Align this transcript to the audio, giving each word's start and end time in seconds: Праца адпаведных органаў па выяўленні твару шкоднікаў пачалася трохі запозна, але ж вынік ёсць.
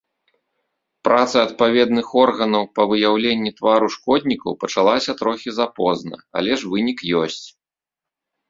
Праца 1.07 1.37
адпаведных 1.47 2.07
органаў 2.23 2.63
па 2.79 2.83
выяўленні 2.91 3.51
твару 3.59 3.87
шкоднікаў 3.97 4.51
пачалася 4.65 5.11
трохі 5.21 5.49
запозна, 5.59 6.15
але 6.41 6.51
ж 6.63 6.73
вынік 6.73 6.99
ёсць. 7.25 7.43